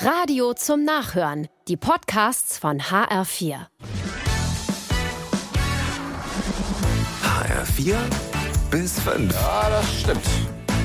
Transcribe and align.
Radio 0.00 0.52
zum 0.54 0.84
Nachhören. 0.84 1.48
Die 1.68 1.76
Podcasts 1.76 2.58
von 2.58 2.80
HR4. 2.80 3.66
HR4 7.22 7.96
bis 8.70 9.00
5. 9.00 9.32
Ja, 9.32 9.70
das 9.70 10.00
stimmt. 10.00 10.20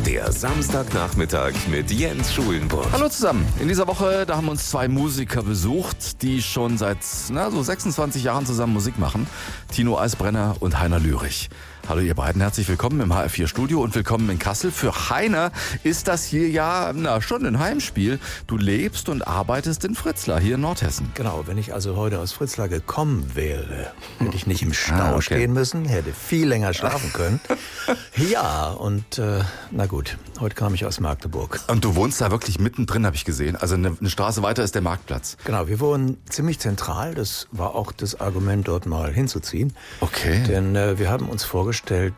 Der 0.05 0.31
Samstagnachmittag 0.31 1.53
mit 1.69 1.91
Jens 1.91 2.33
Schulenburg. 2.33 2.87
Hallo 2.91 3.09
zusammen. 3.09 3.45
In 3.59 3.67
dieser 3.67 3.87
Woche, 3.87 4.25
da 4.25 4.37
haben 4.37 4.47
uns 4.47 4.69
zwei 4.69 4.87
Musiker 4.87 5.43
besucht, 5.43 6.21
die 6.21 6.41
schon 6.41 6.77
seit 6.77 6.99
na, 7.31 7.51
so 7.51 7.61
26 7.61 8.23
Jahren 8.23 8.45
zusammen 8.45 8.73
Musik 8.73 8.97
machen. 8.99 9.27
Tino 9.73 9.97
Eisbrenner 9.99 10.55
und 10.59 10.79
Heiner 10.79 10.99
Lürich. 10.99 11.49
Hallo 11.87 12.01
ihr 12.01 12.13
beiden, 12.13 12.39
herzlich 12.39 12.67
willkommen 12.67 12.99
im 13.01 13.11
HR4 13.11 13.47
Studio 13.47 13.81
und 13.81 13.95
willkommen 13.95 14.29
in 14.29 14.37
Kassel. 14.37 14.71
Für 14.71 15.09
Heiner 15.09 15.51
ist 15.83 16.07
das 16.07 16.23
hier 16.23 16.47
ja 16.47 16.91
na, 16.93 17.19
schon 17.19 17.43
ein 17.47 17.57
Heimspiel. 17.57 18.19
Du 18.45 18.57
lebst 18.57 19.09
und 19.09 19.23
arbeitest 19.27 19.85
in 19.85 19.95
Fritzlar 19.95 20.39
hier 20.39 20.55
in 20.55 20.61
Nordhessen. 20.61 21.11
Genau, 21.15 21.43
wenn 21.47 21.57
ich 21.57 21.73
also 21.73 21.95
heute 21.95 22.19
aus 22.19 22.31
Fritzlar 22.31 22.69
gekommen 22.69 23.31
wäre, 23.33 23.91
hätte 24.19 24.35
ich 24.35 24.45
nicht 24.45 24.61
im 24.61 24.73
Stau 24.73 24.93
Ah, 24.99 25.11
okay. 25.13 25.21
stehen 25.23 25.53
müssen, 25.53 25.85
hätte 25.85 26.13
viel 26.13 26.47
länger 26.47 26.75
schlafen 26.75 27.11
können. 27.11 27.39
ja, 28.29 28.67
und 28.69 29.17
äh, 29.17 29.39
na 29.71 29.87
gut, 29.87 30.17
heute 30.39 30.53
kam 30.53 30.75
ich 30.75 30.85
aus 30.85 30.99
Magdeburg. 30.99 31.59
Und 31.67 31.83
du 31.83 31.95
wohnst 31.95 32.21
da 32.21 32.29
wirklich 32.29 32.59
mittendrin, 32.59 33.03
habe 33.07 33.15
ich 33.15 33.25
gesehen. 33.25 33.55
Also 33.55 33.73
eine, 33.73 33.97
eine 33.99 34.09
Straße 34.11 34.43
weiter 34.43 34.63
ist 34.63 34.75
der 34.75 34.83
Marktplatz. 34.83 35.37
Genau, 35.43 35.67
wir 35.67 35.79
wohnen 35.79 36.17
ziemlich 36.29 36.59
zentral, 36.59 37.15
das 37.15 37.47
war 37.51 37.73
auch 37.73 37.91
das 37.91 38.19
Argument, 38.21 38.67
dort 38.67 38.85
mal 38.85 39.11
hinzuziehen. 39.11 39.73
Okay. 40.01 40.43
Denn 40.47 40.75
äh, 40.75 40.99
wir 40.99 41.09
haben 41.09 41.27
uns 41.29 41.43
vorgestellt, 41.43 41.68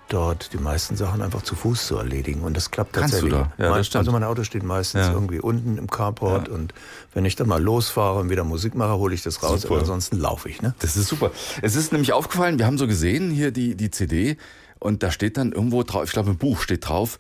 dort 0.09 0.53
die 0.53 0.57
meisten 0.57 0.95
Sachen 0.95 1.21
einfach 1.21 1.41
zu 1.41 1.55
Fuß 1.55 1.87
zu 1.87 1.97
erledigen. 1.97 2.41
Und 2.41 2.55
das 2.57 2.71
klappt 2.71 2.93
Kannst 2.93 3.13
du 3.21 3.29
tatsächlich. 3.29 3.47
da? 3.57 3.63
Ja, 3.63 3.69
Mein- 3.71 3.85
also 3.93 4.11
mein 4.11 4.23
Auto 4.23 4.43
steht 4.43 4.63
meistens 4.63 5.07
Ja. 5.07 5.13
irgendwie 5.13 5.39
unten 5.39 5.77
im 5.77 5.89
Carport. 5.89 6.49
Und 6.49 6.73
wenn 7.13 7.25
ich 7.25 7.35
dann 7.35 7.47
mal 7.47 7.61
losfahre 7.61 8.19
und 8.19 8.29
wieder 8.29 8.43
Musik 8.43 8.75
mache, 8.75 8.93
hole 8.97 9.13
ich 9.13 9.23
das 9.23 9.41
raus. 9.43 9.61
Super. 9.61 9.73
Aber 9.75 9.81
ansonsten 9.81 10.17
laufe 10.17 10.49
ich. 10.49 10.61
Ne? 10.61 10.73
Das 10.79 10.97
ist 10.97 11.07
super. 11.07 11.31
Es 11.61 11.75
ist 11.75 11.91
nämlich 11.91 12.13
aufgefallen, 12.13 12.57
wir 12.59 12.65
haben 12.65 12.77
so 12.77 12.87
gesehen 12.87 13.31
hier 13.31 13.51
die, 13.51 13.75
die 13.75 13.91
CD 13.91 14.37
und 14.79 15.03
da 15.03 15.11
steht 15.11 15.37
dann 15.37 15.51
irgendwo 15.51 15.83
drauf, 15.83 16.05
ich 16.05 16.11
glaube 16.11 16.31
ein 16.31 16.37
Buch 16.37 16.59
steht 16.61 16.87
drauf, 16.87 17.17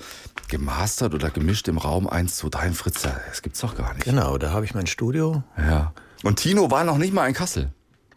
gemastert 0.47 1.13
oder 1.13 1.29
gemischt 1.29 1.67
im 1.67 1.77
Raum 1.77 2.07
1, 2.07 2.37
2, 2.37 2.49
3 2.49 2.67
in 2.67 2.73
Fritzlar. 2.73 3.19
Das 3.29 3.41
gibt's 3.41 3.59
doch 3.61 3.75
gar 3.75 3.93
nicht. 3.93 4.03
Genau, 4.05 4.37
da 4.37 4.51
habe 4.51 4.65
ich 4.65 4.73
mein 4.73 4.87
Studio. 4.87 5.43
Ja. 5.57 5.93
Und 6.23 6.37
Tino 6.37 6.69
war 6.71 6.83
noch 6.83 6.97
nicht 6.97 7.13
mal 7.13 7.27
in 7.27 7.33
Kassel. 7.33 7.71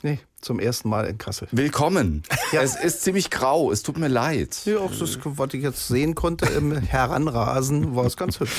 Nee, 0.04 0.18
zum 0.38 0.60
ersten 0.60 0.90
Mal 0.90 1.06
in 1.06 1.16
Kassel. 1.16 1.48
Willkommen. 1.50 2.24
Es 2.52 2.76
ist 2.76 3.00
ziemlich 3.04 3.30
grau, 3.30 3.72
es 3.72 3.82
tut 3.82 3.96
mir 3.96 4.08
leid. 4.08 4.54
Ja, 4.66 4.80
auch 4.80 4.90
das, 4.90 5.18
was 5.24 5.54
ich 5.54 5.62
jetzt 5.62 5.88
sehen 5.88 6.14
konnte 6.14 6.44
im 6.44 6.76
Heranrasen, 6.78 7.96
war 7.96 8.04
es 8.04 8.18
ganz 8.18 8.38
hübsch. 8.38 8.52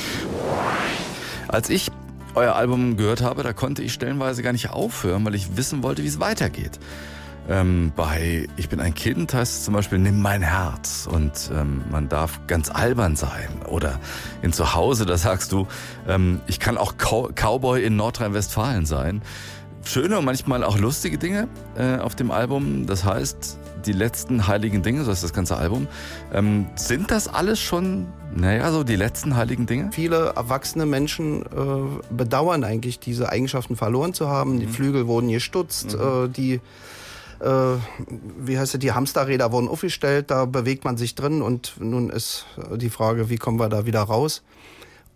Als 1.48 1.70
ich 1.70 1.92
euer 2.34 2.56
Album 2.56 2.98
gehört 2.98 3.22
habe, 3.22 3.44
da 3.44 3.54
konnte 3.54 3.84
ich 3.84 3.94
stellenweise 3.94 4.42
gar 4.42 4.54
nicht 4.54 4.72
aufhören, 4.72 5.24
weil 5.24 5.36
ich 5.36 5.56
wissen 5.56 5.84
wollte, 5.84 6.02
wie 6.02 6.08
es 6.08 6.20
weitergeht. 6.20 6.80
Ähm, 7.48 7.92
bei 7.96 8.48
Ich 8.58 8.68
bin 8.68 8.80
ein 8.80 8.96
Kind 8.96 9.36
heißt 9.36 9.60
es 9.60 9.66
zum 9.66 9.76
Beispiel 9.76 10.00
Nimm 10.00 10.20
mein 10.20 10.42
Herz 10.42 11.08
und 11.08 11.52
ähm, 11.54 11.84
man 11.92 12.10
darf 12.10 12.40
ganz 12.48 12.72
albern 12.72 13.16
sein. 13.16 13.62
Oder 13.68 14.00
in 14.42 14.52
Zuhause, 14.52 15.06
da 15.06 15.16
sagst 15.16 15.52
du, 15.52 15.68
ähm, 16.08 16.42
ich 16.48 16.60
kann 16.60 16.76
auch 16.76 16.98
Cow 16.98 17.30
Cowboy 17.36 17.84
in 17.86 17.98
Nordrhein-Westfalen 17.98 18.88
sein. 18.88 19.22
Schöne 19.86 20.18
und 20.18 20.26
manchmal 20.26 20.64
auch 20.64 20.78
lustige 20.78 21.18
Dinge 21.18 21.48
äh, 21.78 21.98
auf 21.98 22.16
dem 22.16 22.32
Album. 22.32 22.88
Das 22.88 23.06
heißt, 23.06 23.60
die 23.86 23.92
letzten 23.94 24.48
heiligen 24.48 24.82
Dinge, 24.82 25.04
so 25.04 25.12
heißt 25.12 25.24
das 25.24 25.32
ganze 25.32 25.58
Album. 25.58 25.88
Ähm, 26.34 26.66
sind 26.76 27.12
das 27.12 27.28
alles 27.28 27.60
schon, 27.60 28.08
naja, 28.36 28.72
so 28.72 28.84
die 28.84 28.96
letzten 28.96 29.36
heiligen 29.36 29.68
Dinge? 29.68 29.92
Viele 29.94 30.34
erwachsene 30.36 30.88
Menschen 30.88 31.44
äh, 31.44 32.14
bedauern 32.14 32.64
eigentlich, 32.64 33.00
diese 33.00 33.30
Eigenschaften 33.30 33.76
verloren 33.76 34.14
zu 34.14 34.28
haben. 34.28 34.60
Die 34.60 34.68
Flügel 34.68 35.06
wurden 35.08 35.30
gestutzt, 35.30 35.94
äh, 35.94 36.28
die 36.30 36.62
äh, 37.40 37.76
wie 38.40 38.58
heißt 38.58 38.74
es, 38.74 38.80
die 38.80 38.94
Hamsterräder 38.94 39.52
wurden 39.52 39.68
aufgestellt, 39.68 40.32
da 40.32 40.46
bewegt 40.46 40.84
man 40.84 40.98
sich 40.98 41.16
drin 41.16 41.42
und 41.42 41.74
nun 41.80 42.10
ist 42.10 42.46
die 42.76 42.90
Frage, 42.90 43.30
wie 43.30 43.38
kommen 43.38 43.60
wir 43.60 43.70
da 43.70 43.86
wieder 43.86 44.02
raus? 44.02 44.42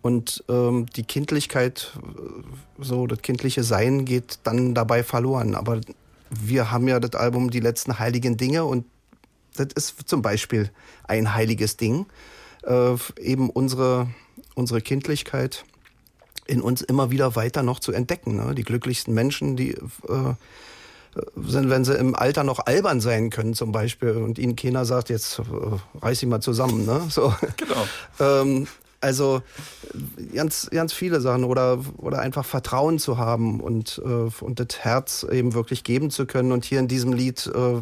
Und 0.02 0.44
ähm, 0.48 0.86
die 0.96 1.02
Kindlichkeit, 1.02 1.92
äh, 1.96 2.82
so 2.82 3.06
das 3.06 3.22
kindliche 3.22 3.62
Sein 3.62 4.04
geht 4.04 4.38
dann 4.44 4.74
dabei 4.74 5.02
verloren. 5.02 5.54
Aber 5.54 5.80
wir 6.30 6.70
haben 6.70 6.88
ja 6.88 7.00
das 7.00 7.20
Album 7.20 7.50
Die 7.50 7.60
letzten 7.60 7.98
heiligen 7.98 8.36
Dinge 8.36 8.64
und 8.64 8.86
das 9.56 9.68
ist 9.74 10.08
zum 10.08 10.22
Beispiel 10.22 10.70
ein 11.04 11.34
heiliges 11.34 11.76
Ding. 11.76 12.06
Äh, 12.62 12.94
eben 13.20 13.50
unsere, 13.50 14.08
unsere 14.54 14.80
Kindlichkeit 14.80 15.64
in 16.46 16.60
uns 16.62 16.82
immer 16.82 17.10
wieder 17.10 17.36
weiter 17.36 17.62
noch 17.62 17.78
zu 17.78 17.92
entdecken. 17.92 18.36
Ne? 18.36 18.54
Die 18.54 18.64
glücklichsten 18.64 19.14
Menschen, 19.14 19.56
die 19.56 19.70
äh, 19.72 20.34
sind, 21.36 21.70
wenn 21.70 21.84
sie 21.84 21.94
im 21.94 22.14
Alter 22.14 22.44
noch 22.44 22.66
albern 22.66 23.00
sein 23.00 23.30
können 23.30 23.54
zum 23.54 23.72
Beispiel 23.72 24.12
und 24.12 24.38
ihnen 24.38 24.56
keiner 24.56 24.84
sagt, 24.84 25.10
jetzt 25.10 25.38
äh, 25.38 25.42
reiß 26.00 26.20
dich 26.20 26.28
mal 26.28 26.40
zusammen. 26.40 26.86
Ne? 26.86 27.06
So. 27.08 27.34
Genau. 27.56 27.86
Ähm, 28.20 28.66
also 29.00 29.42
ganz, 30.34 30.68
ganz 30.70 30.92
viele 30.92 31.20
Sachen 31.20 31.44
oder, 31.44 31.82
oder 31.96 32.18
einfach 32.18 32.44
Vertrauen 32.44 32.98
zu 32.98 33.16
haben 33.16 33.60
und, 33.60 34.00
äh, 34.04 34.44
und 34.44 34.60
das 34.60 34.78
Herz 34.80 35.26
eben 35.30 35.54
wirklich 35.54 35.84
geben 35.84 36.10
zu 36.10 36.26
können. 36.26 36.52
Und 36.52 36.64
hier 36.64 36.80
in 36.80 36.88
diesem 36.88 37.12
Lied 37.12 37.46
äh, 37.46 37.80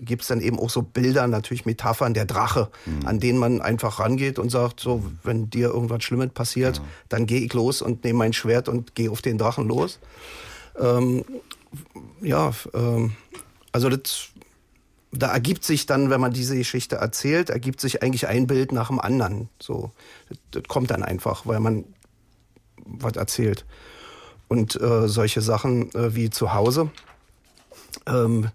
gibt 0.00 0.22
es 0.22 0.28
dann 0.28 0.40
eben 0.40 0.58
auch 0.58 0.70
so 0.70 0.82
Bilder, 0.82 1.26
natürlich 1.26 1.66
Metaphern, 1.66 2.14
der 2.14 2.24
Drache, 2.24 2.70
an 3.04 3.20
denen 3.20 3.38
man 3.38 3.60
einfach 3.60 4.00
rangeht 4.00 4.38
und 4.38 4.50
sagt, 4.50 4.80
so, 4.80 5.02
wenn 5.22 5.50
dir 5.50 5.68
irgendwas 5.68 6.02
Schlimmes 6.02 6.30
passiert, 6.32 6.80
dann 7.08 7.26
gehe 7.26 7.40
ich 7.40 7.52
los 7.52 7.82
und 7.82 8.04
nehme 8.04 8.20
mein 8.20 8.32
Schwert 8.32 8.68
und 8.68 8.94
gehe 8.94 9.10
auf 9.10 9.22
den 9.22 9.38
Drachen 9.38 9.68
los. 9.68 9.98
Ähm, 10.80 11.24
ja, 12.20 12.52
ähm, 12.72 13.12
also 13.72 13.88
das, 13.90 14.28
da 15.18 15.32
ergibt 15.32 15.64
sich 15.64 15.86
dann, 15.86 16.10
wenn 16.10 16.20
man 16.20 16.32
diese 16.32 16.56
Geschichte 16.56 16.96
erzählt, 16.96 17.50
ergibt 17.50 17.80
sich 17.80 18.02
eigentlich 18.02 18.26
ein 18.26 18.46
Bild 18.46 18.72
nach 18.72 18.88
dem 18.88 19.00
anderen. 19.00 19.48
So, 19.60 19.90
das, 20.28 20.38
das 20.50 20.62
kommt 20.64 20.90
dann 20.90 21.02
einfach, 21.02 21.46
weil 21.46 21.60
man 21.60 21.84
was 22.84 23.16
erzählt. 23.16 23.64
Und 24.48 24.80
äh, 24.80 25.08
solche 25.08 25.40
Sachen 25.40 25.92
äh, 25.94 26.14
wie 26.14 26.30
zu 26.30 26.54
Hause. 26.54 26.90
Ähm, 28.06 28.48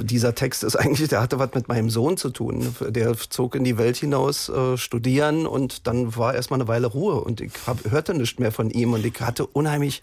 dieser 0.00 0.34
Text 0.34 0.64
ist 0.64 0.76
eigentlich, 0.80 1.08
der 1.08 1.20
hatte 1.20 1.38
was 1.38 1.54
mit 1.54 1.68
meinem 1.68 1.90
Sohn 1.90 2.16
zu 2.16 2.30
tun. 2.30 2.74
Der 2.80 3.14
zog 3.16 3.54
in 3.54 3.64
die 3.64 3.78
Welt 3.78 3.96
hinaus, 3.96 4.48
äh, 4.48 4.76
studieren 4.76 5.46
und 5.46 5.86
dann 5.86 6.16
war 6.16 6.34
erstmal 6.34 6.60
eine 6.60 6.68
Weile 6.68 6.86
Ruhe 6.86 7.20
und 7.20 7.40
ich 7.40 7.52
hab, 7.66 7.90
hörte 7.90 8.14
nichts 8.14 8.38
mehr 8.38 8.52
von 8.52 8.70
ihm 8.70 8.92
und 8.92 9.04
ich 9.04 9.20
hatte 9.20 9.46
unheimlich 9.46 10.02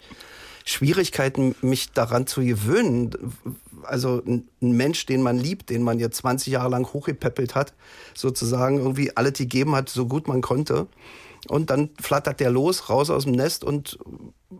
Schwierigkeiten, 0.64 1.54
mich 1.60 1.92
daran 1.92 2.26
zu 2.26 2.42
gewöhnen. 2.42 3.10
Also 3.82 4.22
ein 4.26 4.46
Mensch, 4.60 5.06
den 5.06 5.22
man 5.22 5.38
liebt, 5.38 5.70
den 5.70 5.82
man 5.82 5.98
jetzt 5.98 6.18
20 6.18 6.52
Jahre 6.52 6.70
lang 6.70 6.86
hochgepäppelt 6.92 7.54
hat, 7.54 7.74
sozusagen 8.14 8.78
irgendwie 8.78 9.16
alles 9.16 9.34
gegeben 9.34 9.74
hat, 9.74 9.88
so 9.88 10.06
gut 10.06 10.28
man 10.28 10.40
konnte. 10.40 10.86
Und 11.48 11.70
dann 11.70 11.90
flattert 12.00 12.38
der 12.38 12.50
los, 12.50 12.88
raus 12.88 13.10
aus 13.10 13.24
dem 13.24 13.32
Nest 13.32 13.64
und 13.64 13.98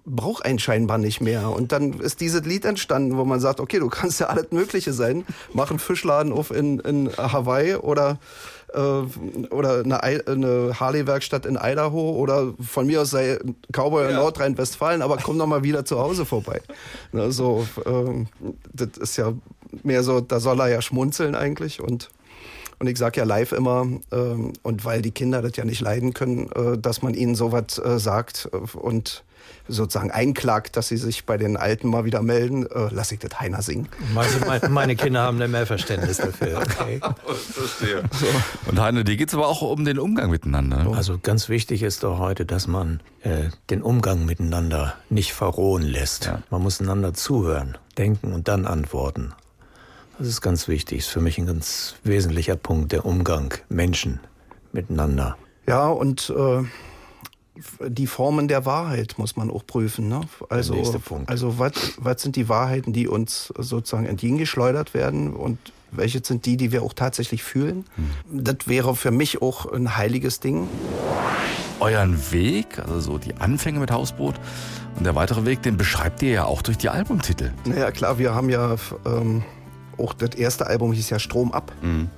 braucht 0.04 0.44
einen 0.44 0.58
scheinbar 0.58 0.98
nicht 0.98 1.20
mehr. 1.20 1.50
Und 1.50 1.70
dann 1.70 1.92
ist 2.00 2.20
dieses 2.20 2.44
Lied 2.44 2.64
entstanden, 2.64 3.16
wo 3.16 3.24
man 3.24 3.38
sagt, 3.38 3.60
okay, 3.60 3.78
du 3.78 3.88
kannst 3.88 4.18
ja 4.18 4.26
alles 4.26 4.50
Mögliche 4.50 4.92
sein. 4.92 5.24
Mach 5.52 5.70
einen 5.70 5.78
Fischladen 5.78 6.32
auf 6.32 6.50
in, 6.50 6.80
in 6.80 7.10
Hawaii 7.16 7.76
oder, 7.76 8.18
äh, 8.74 9.46
oder 9.54 9.80
eine, 9.80 10.02
Ei- 10.02 10.26
eine 10.26 10.78
Harley-Werkstatt 10.78 11.46
in 11.46 11.58
Idaho 11.60 12.12
oder 12.12 12.52
von 12.60 12.86
mir 12.86 13.02
aus 13.02 13.10
sei 13.10 13.38
Cowboy 13.72 14.08
in 14.08 14.16
Nordrhein-Westfalen, 14.16 15.02
aber 15.02 15.16
komm 15.18 15.38
doch 15.38 15.46
mal 15.46 15.62
wieder 15.62 15.84
zu 15.84 15.98
Hause 15.98 16.24
vorbei. 16.24 16.60
Ne, 17.12 17.32
so, 17.32 17.66
ähm, 17.86 18.26
das 18.72 18.96
ist 18.98 19.16
ja 19.16 19.32
mehr 19.82 20.02
so, 20.02 20.20
da 20.20 20.40
soll 20.40 20.60
er 20.60 20.68
ja 20.68 20.82
schmunzeln 20.82 21.34
eigentlich 21.34 21.80
und 21.80 22.10
und 22.82 22.88
ich 22.88 22.98
sage 22.98 23.20
ja 23.20 23.24
live 23.24 23.52
immer, 23.52 23.86
ähm, 24.10 24.54
und 24.62 24.84
weil 24.84 25.02
die 25.02 25.12
Kinder 25.12 25.40
das 25.40 25.54
ja 25.54 25.64
nicht 25.64 25.80
leiden 25.80 26.14
können, 26.14 26.50
äh, 26.50 26.76
dass 26.76 27.00
man 27.00 27.14
ihnen 27.14 27.36
sowas 27.36 27.78
äh, 27.78 28.00
sagt 28.00 28.50
äh, 28.52 28.76
und 28.76 29.22
sozusagen 29.68 30.10
einklagt, 30.10 30.76
dass 30.76 30.88
sie 30.88 30.96
sich 30.96 31.24
bei 31.24 31.36
den 31.36 31.56
Alten 31.56 31.88
mal 31.88 32.04
wieder 32.04 32.22
melden, 32.22 32.66
äh, 32.66 32.88
lass 32.90 33.12
ich 33.12 33.20
das 33.20 33.38
Heiner 33.38 33.62
singen. 33.62 33.88
Meine, 34.12 34.68
meine 34.68 34.96
Kinder 34.96 35.22
haben 35.22 35.38
dann 35.38 35.52
mehr 35.52 35.64
Verständnis 35.66 36.16
dafür. 36.16 36.60
Okay. 36.72 37.00
Verstehe. 37.52 38.02
Und 38.66 38.80
Heine, 38.80 39.04
dir 39.04 39.16
geht's 39.16 39.32
aber 39.34 39.46
auch 39.46 39.62
um 39.62 39.84
den 39.84 40.00
Umgang 40.00 40.30
miteinander. 40.30 40.92
Also 40.96 41.18
ganz 41.22 41.48
wichtig 41.48 41.84
ist 41.84 42.02
doch 42.02 42.18
heute, 42.18 42.44
dass 42.44 42.66
man 42.66 43.00
äh, 43.20 43.50
den 43.70 43.82
Umgang 43.82 44.24
miteinander 44.24 44.94
nicht 45.08 45.32
verrohen 45.32 45.82
lässt. 45.82 46.26
Ja. 46.26 46.42
Man 46.50 46.62
muss 46.62 46.80
einander 46.80 47.14
zuhören, 47.14 47.78
denken 47.96 48.32
und 48.32 48.48
dann 48.48 48.66
antworten. 48.66 49.34
Das 50.22 50.28
ist 50.28 50.40
ganz 50.40 50.68
wichtig, 50.68 51.00
ist 51.00 51.08
für 51.08 51.20
mich 51.20 51.36
ein 51.38 51.46
ganz 51.46 51.96
wesentlicher 52.04 52.54
Punkt, 52.54 52.92
der 52.92 53.04
Umgang 53.04 53.54
Menschen 53.68 54.20
miteinander. 54.70 55.36
Ja, 55.66 55.88
und 55.88 56.32
äh, 56.36 56.62
die 57.88 58.06
Formen 58.06 58.46
der 58.46 58.64
Wahrheit 58.64 59.14
muss 59.16 59.34
man 59.34 59.50
auch 59.50 59.66
prüfen. 59.66 60.06
Ne? 60.06 60.20
Also, 60.48 60.74
nächste 60.74 61.00
Punkt. 61.00 61.28
also 61.28 61.58
was, 61.58 61.72
was 61.96 62.22
sind 62.22 62.36
die 62.36 62.48
Wahrheiten, 62.48 62.92
die 62.92 63.08
uns 63.08 63.52
sozusagen 63.58 64.06
entgegengeschleudert 64.06 64.94
werden 64.94 65.34
und 65.34 65.58
welche 65.90 66.24
sind 66.24 66.46
die, 66.46 66.56
die 66.56 66.70
wir 66.70 66.84
auch 66.84 66.92
tatsächlich 66.92 67.42
fühlen? 67.42 67.84
Das 68.30 68.68
wäre 68.68 68.94
für 68.94 69.10
mich 69.10 69.42
auch 69.42 69.72
ein 69.72 69.96
heiliges 69.96 70.38
Ding. 70.38 70.68
euren 71.80 72.30
Weg, 72.30 72.78
also 72.78 73.00
so 73.00 73.18
die 73.18 73.34
Anfänge 73.34 73.80
mit 73.80 73.90
Hausboot 73.90 74.36
und 74.96 75.02
der 75.02 75.16
weitere 75.16 75.44
Weg, 75.46 75.62
den 75.62 75.76
beschreibt 75.76 76.22
ihr 76.22 76.30
ja 76.30 76.44
auch 76.44 76.62
durch 76.62 76.78
die 76.78 76.90
Albumtitel. 76.90 77.50
Naja, 77.64 77.90
klar, 77.90 78.18
wir 78.18 78.36
haben 78.36 78.50
ja 78.50 78.76
ähm, 79.04 79.42
auch 79.98 80.12
das 80.14 80.34
erste 80.34 80.66
Album 80.66 80.92
hieß 80.92 81.10
ja 81.10 81.18
Strom 81.18 81.52
ab. 81.52 81.72
Mhm. 81.82 82.10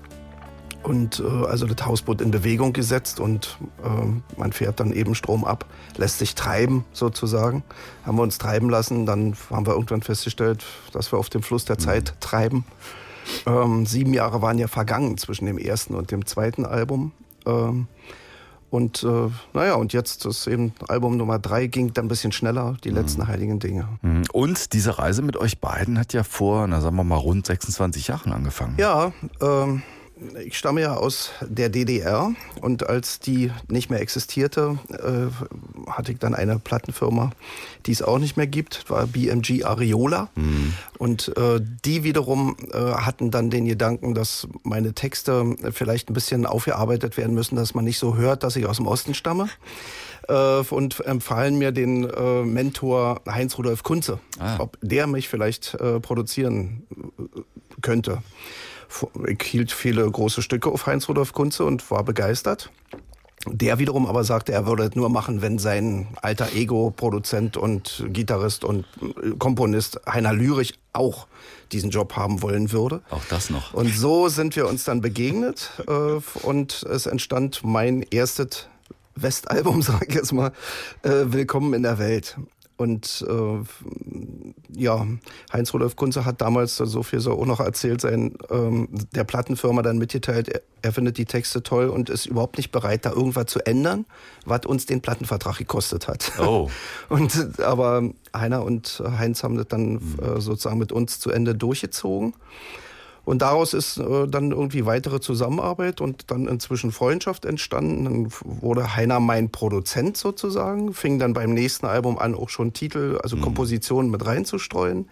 Und 0.82 1.20
äh, 1.20 1.46
also 1.46 1.66
das 1.66 1.86
Hausboot 1.86 2.20
in 2.20 2.30
Bewegung 2.30 2.74
gesetzt 2.74 3.18
und 3.18 3.58
äh, 3.82 4.38
man 4.38 4.52
fährt 4.52 4.80
dann 4.80 4.92
eben 4.92 5.14
Strom 5.14 5.44
ab, 5.44 5.64
lässt 5.96 6.18
sich 6.18 6.34
treiben 6.34 6.84
sozusagen. 6.92 7.64
Haben 8.04 8.18
wir 8.18 8.22
uns 8.22 8.36
treiben 8.36 8.68
lassen, 8.68 9.06
dann 9.06 9.34
haben 9.50 9.66
wir 9.66 9.72
irgendwann 9.72 10.02
festgestellt, 10.02 10.64
dass 10.92 11.10
wir 11.10 11.18
auf 11.18 11.30
dem 11.30 11.42
Fluss 11.42 11.64
der 11.64 11.78
Zeit 11.78 12.14
treiben. 12.20 12.66
Ähm, 13.46 13.86
sieben 13.86 14.12
Jahre 14.12 14.42
waren 14.42 14.58
ja 14.58 14.68
vergangen 14.68 15.16
zwischen 15.16 15.46
dem 15.46 15.56
ersten 15.56 15.94
und 15.94 16.10
dem 16.10 16.26
zweiten 16.26 16.66
Album. 16.66 17.12
Ähm, 17.46 17.86
und 18.74 19.04
äh, 19.04 19.30
naja, 19.52 19.74
und 19.74 19.92
jetzt 19.92 20.26
ist 20.26 20.48
eben 20.48 20.72
Album 20.88 21.16
Nummer 21.16 21.38
drei, 21.38 21.68
ging 21.68 21.94
dann 21.94 22.06
ein 22.06 22.08
bisschen 22.08 22.32
schneller, 22.32 22.76
die 22.82 22.90
letzten 22.90 23.28
heiligen 23.28 23.60
Dinge. 23.60 23.86
Mhm. 24.02 24.24
Und 24.32 24.72
diese 24.72 24.98
Reise 24.98 25.22
mit 25.22 25.36
euch 25.36 25.60
beiden 25.60 25.96
hat 25.96 26.12
ja 26.12 26.24
vor, 26.24 26.66
na 26.66 26.80
sagen 26.80 26.96
wir 26.96 27.04
mal, 27.04 27.14
rund 27.14 27.46
26 27.46 28.08
Jahren 28.08 28.32
angefangen. 28.32 28.74
Ja, 28.76 29.12
ähm, 29.40 29.82
ich 30.44 30.56
stamme 30.56 30.81
ja 30.81 30.94
aus 30.96 31.31
der 31.40 31.69
DDR 31.69 32.32
und 32.61 32.87
als 32.88 33.19
die 33.20 33.50
nicht 33.69 33.90
mehr 33.90 34.00
existierte, 34.00 34.78
äh, 34.90 35.90
hatte 35.90 36.12
ich 36.12 36.19
dann 36.19 36.34
eine 36.34 36.58
Plattenfirma, 36.58 37.31
die 37.87 37.93
es 37.93 38.00
auch 38.02 38.19
nicht 38.19 38.37
mehr 38.37 38.46
gibt, 38.46 38.88
war 38.88 39.06
BMG 39.06 39.64
Ariola. 39.64 40.28
Und 40.99 41.37
äh, 41.37 41.61
die 41.84 42.05
wiederum 42.05 42.56
äh, 42.72 42.78
hatten 42.78 43.31
dann 43.31 43.50
den 43.50 43.64
Gedanken, 43.66 44.14
dass 44.14 44.46
meine 44.62 44.93
Texte 44.94 45.56
vielleicht 45.72 46.11
ein 46.11 46.14
bisschen 46.14 46.46
aufgearbeitet 46.46 47.17
werden 47.17 47.34
müssen, 47.34 47.56
dass 47.56 47.75
man 47.75 47.84
nicht 47.84 47.99
so 47.99 48.17
hört, 48.17 48.44
dass 48.44 48.56
ich 48.56 48.67
aus 48.67 48.76
dem 48.76 48.87
Osten 48.87 49.14
stamme. 49.14 49.49
Äh, 50.28 50.60
und 50.70 51.00
empfahlen 51.05 51.58
mir 51.58 51.70
den 51.72 52.08
äh, 52.08 52.43
Mentor 52.44 53.20
Heinz-Rudolf 53.28 53.82
Kunze, 53.82 54.20
Ah. 54.38 54.56
ob 54.58 54.78
der 54.81 55.06
mich 55.06 55.28
vielleicht 55.28 55.75
äh, 55.75 56.00
produzieren 56.00 56.84
äh, 57.19 57.40
könnte. 57.82 58.22
Ich 59.26 59.42
hielt 59.42 59.72
viele 59.72 60.10
große 60.10 60.42
Stücke 60.42 60.70
auf 60.70 60.86
Heinz-Rudolf 60.86 61.32
Kunze 61.32 61.64
und 61.64 61.90
war 61.90 62.04
begeistert. 62.04 62.70
Der 63.46 63.78
wiederum 63.78 64.06
aber 64.06 64.25
sagte, 64.25 64.52
er 64.52 64.66
würde 64.66 64.84
es 64.84 64.94
nur 64.94 65.10
machen, 65.10 65.42
wenn 65.42 65.58
sein 65.58 66.08
alter 66.22 66.54
Ego-Produzent 66.54 67.58
und 67.58 68.04
Gitarrist 68.08 68.64
und 68.64 68.86
äh, 69.22 69.31
Komponist 69.38 70.00
Heiner 70.08 70.32
Lürich 70.32 70.78
auch 70.94 71.26
diesen 71.72 71.90
Job 71.90 72.16
haben 72.16 72.40
wollen 72.40 72.72
würde. 72.72 73.02
Auch 73.10 73.25
das 73.28 73.50
noch. 73.50 73.75
Und 73.75 73.94
so 73.94 74.28
sind 74.28 74.56
wir 74.56 74.66
uns 74.66 74.84
dann 74.84 75.02
begegnet 75.02 75.72
äh, 75.86 76.20
und 76.46 76.84
es 76.84 77.04
entstand 77.06 77.60
mein 77.64 78.02
erstes 78.10 78.69
Westalbum, 79.14 79.82
sag 79.82 80.08
ich 80.08 80.14
jetzt 80.14 80.32
mal, 80.32 80.52
äh, 81.02 81.25
Willkommen 81.26 81.75
in 81.75 81.82
der 81.82 81.98
Welt. 81.98 82.36
Und 82.76 83.25
äh, 83.28 83.32
ja, 84.76 85.06
Heinz-Rudolf 85.52 85.96
Kunze 85.96 86.24
hat 86.24 86.40
damals, 86.40 86.76
so 86.76 87.02
viel 87.02 87.20
so 87.20 87.32
auch 87.32 87.46
noch 87.46 87.60
erzählt, 87.60 88.00
sein, 88.00 88.36
ähm, 88.50 88.88
der 89.14 89.24
Plattenfirma 89.24 89.82
dann 89.82 89.98
mitgeteilt, 89.98 90.48
er, 90.48 90.62
er 90.82 90.92
findet 90.92 91.18
die 91.18 91.24
Texte 91.24 91.62
toll 91.62 91.88
und 91.88 92.10
ist 92.10 92.26
überhaupt 92.26 92.56
nicht 92.56 92.72
bereit, 92.72 93.06
da 93.06 93.10
irgendwas 93.10 93.46
zu 93.46 93.60
ändern, 93.66 94.04
was 94.44 94.66
uns 94.66 94.86
den 94.86 95.00
Plattenvertrag 95.00 95.58
gekostet 95.58 96.08
hat. 96.08 96.32
Oh. 96.38 96.70
Und 97.08 97.60
aber 97.60 98.10
Heiner 98.36 98.64
und 98.64 99.02
Heinz 99.18 99.42
haben 99.42 99.56
das 99.56 99.68
dann 99.68 99.96
äh, 99.96 100.40
sozusagen 100.40 100.78
mit 100.78 100.92
uns 100.92 101.20
zu 101.20 101.30
Ende 101.30 101.54
durchgezogen. 101.54 102.34
Und 103.24 103.42
daraus 103.42 103.72
ist 103.72 103.96
äh, 103.96 104.28
dann 104.28 104.50
irgendwie 104.50 104.84
weitere 104.86 105.20
Zusammenarbeit 105.20 106.00
und 106.00 106.30
dann 106.30 106.46
inzwischen 106.46 106.92
Freundschaft 106.92 107.44
entstanden. 107.44 108.04
Dann 108.04 108.32
wurde 108.44 108.96
Heiner 108.96 109.20
mein 109.20 109.50
Produzent 109.50 110.16
sozusagen, 110.16 110.92
fing 110.92 111.18
dann 111.18 111.32
beim 111.32 111.54
nächsten 111.54 111.86
Album 111.86 112.18
an, 112.18 112.34
auch 112.34 112.50
schon 112.50 112.72
Titel, 112.72 113.18
also 113.22 113.36
Kompositionen 113.36 114.10
mit 114.10 114.24
reinzustreuen. 114.26 115.08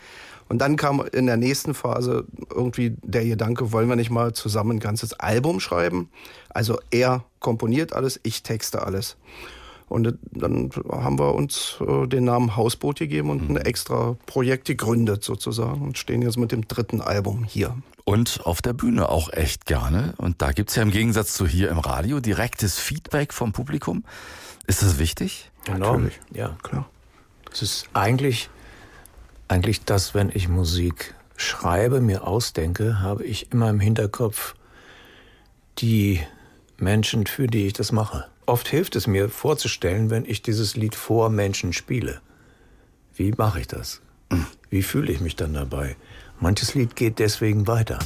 Und 0.48 0.58
dann 0.58 0.76
kam 0.76 1.02
in 1.12 1.24
der 1.24 1.38
nächsten 1.38 1.72
Phase 1.72 2.26
irgendwie 2.54 2.94
der 3.02 3.24
Gedanke, 3.24 3.72
wollen 3.72 3.88
wir 3.88 3.96
nicht 3.96 4.10
mal 4.10 4.34
zusammen 4.34 4.72
ein 4.72 4.80
ganzes 4.80 5.14
Album 5.14 5.60
schreiben? 5.60 6.10
Also 6.50 6.78
er 6.90 7.24
komponiert 7.40 7.94
alles, 7.94 8.20
ich 8.22 8.42
texte 8.42 8.82
alles. 8.82 9.16
Und 9.92 10.16
dann 10.30 10.70
haben 10.90 11.18
wir 11.18 11.34
uns 11.34 11.76
äh, 11.86 12.06
den 12.06 12.24
Namen 12.24 12.56
Hausboot 12.56 12.98
gegeben 12.98 13.28
und 13.28 13.50
ein 13.50 13.56
extra 13.58 14.16
Projekt 14.24 14.64
gegründet 14.64 15.22
sozusagen 15.22 15.82
und 15.82 15.98
stehen 15.98 16.22
jetzt 16.22 16.38
mit 16.38 16.50
dem 16.50 16.66
dritten 16.66 17.02
Album 17.02 17.44
hier. 17.44 17.76
Und 18.04 18.40
auf 18.44 18.62
der 18.62 18.72
Bühne 18.72 19.10
auch 19.10 19.30
echt 19.34 19.66
gerne. 19.66 20.14
Und 20.16 20.40
da 20.40 20.52
gibt's 20.52 20.76
ja 20.76 20.82
im 20.82 20.90
Gegensatz 20.90 21.34
zu 21.34 21.46
hier 21.46 21.68
im 21.68 21.78
Radio 21.78 22.20
direktes 22.20 22.78
Feedback 22.78 23.34
vom 23.34 23.52
Publikum. 23.52 24.04
Ist 24.66 24.80
das 24.80 24.98
wichtig? 24.98 25.50
Enorm. 25.66 26.04
Natürlich. 26.04 26.20
Ja. 26.32 26.56
Klar. 26.62 26.88
Es 27.52 27.60
ist 27.60 27.86
eigentlich, 27.92 28.48
eigentlich 29.48 29.84
das, 29.84 30.14
wenn 30.14 30.30
ich 30.32 30.48
Musik 30.48 31.14
schreibe, 31.36 32.00
mir 32.00 32.26
ausdenke, 32.26 33.00
habe 33.00 33.24
ich 33.24 33.52
immer 33.52 33.68
im 33.68 33.78
Hinterkopf 33.78 34.54
die 35.78 36.20
Menschen, 36.78 37.26
für 37.26 37.46
die 37.46 37.66
ich 37.66 37.74
das 37.74 37.92
mache. 37.92 38.31
Oft 38.46 38.68
hilft 38.68 38.96
es 38.96 39.06
mir 39.06 39.28
vorzustellen, 39.28 40.10
wenn 40.10 40.24
ich 40.24 40.42
dieses 40.42 40.76
Lied 40.76 40.94
vor 40.96 41.30
Menschen 41.30 41.72
spiele. 41.72 42.20
Wie 43.14 43.32
mache 43.36 43.60
ich 43.60 43.68
das? 43.68 44.02
Wie 44.68 44.82
fühle 44.82 45.12
ich 45.12 45.20
mich 45.20 45.36
dann 45.36 45.54
dabei? 45.54 45.96
Manches 46.40 46.74
Lied 46.74 46.96
geht 46.96 47.18
deswegen 47.18 47.66
weiter. 47.68 47.98